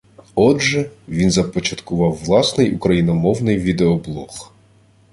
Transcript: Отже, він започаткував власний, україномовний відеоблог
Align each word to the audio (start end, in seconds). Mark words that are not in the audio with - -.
Отже, 0.35 0.89
він 1.07 1.31
започаткував 1.31 2.11
власний, 2.15 2.75
україномовний 2.75 3.57
відеоблог 3.57 4.51